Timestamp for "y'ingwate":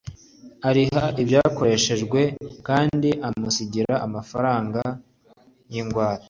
5.71-6.19